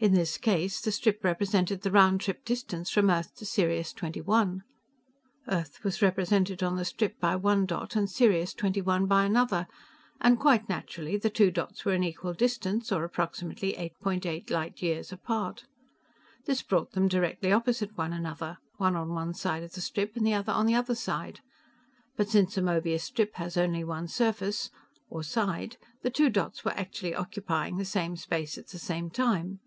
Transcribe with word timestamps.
In 0.00 0.12
this 0.12 0.36
case, 0.36 0.82
the 0.82 0.92
strip 0.92 1.24
represented 1.24 1.80
the 1.80 1.90
round 1.90 2.20
trip 2.20 2.44
distance 2.44 2.90
from 2.90 3.08
Earth 3.08 3.34
to 3.36 3.46
Sirius 3.46 3.94
XXI. 3.94 4.60
Earth 5.48 5.82
was 5.82 6.02
represented 6.02 6.62
on 6.62 6.76
the 6.76 6.84
strip 6.84 7.18
by 7.18 7.36
one 7.36 7.64
dot, 7.64 7.96
and 7.96 8.10
Sirius 8.10 8.52
XXI 8.52 9.08
by 9.08 9.24
another, 9.24 9.66
and, 10.20 10.38
quite 10.38 10.68
naturally, 10.68 11.16
the 11.16 11.30
two 11.30 11.50
dots 11.50 11.86
were 11.86 11.94
an 11.94 12.04
equal 12.04 12.34
distance 12.34 12.92
or 12.92 13.02
approximately 13.02 13.72
8.8 14.02 14.50
light 14.50 14.82
years 14.82 15.10
apart. 15.10 15.64
This 16.44 16.60
brought 16.60 16.92
them 16.92 17.08
directly 17.08 17.50
opposite 17.50 17.96
one 17.96 18.12
another 18.12 18.58
one 18.76 18.96
on 18.96 19.08
one 19.14 19.32
side 19.32 19.62
of 19.62 19.72
the 19.72 19.80
strip, 19.80 20.12
the 20.12 20.34
other 20.34 20.52
on 20.52 20.66
the 20.66 20.74
other 20.74 20.94
side; 20.94 21.40
but 22.14 22.28
since 22.28 22.58
a 22.58 22.60
Möbius 22.60 23.00
strip 23.04 23.36
has 23.36 23.56
only 23.56 23.82
one 23.84 24.08
surface 24.08 24.68
or 25.08 25.22
side 25.22 25.78
the 26.02 26.10
two 26.10 26.28
dots 26.28 26.62
were 26.62 26.72
actually 26.76 27.14
occupying 27.14 27.78
the 27.78 27.86
same 27.86 28.16
space 28.18 28.58
at 28.58 28.68
the 28.68 28.78
same 28.78 29.08
time. 29.08 29.60